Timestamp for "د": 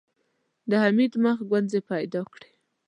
0.69-0.71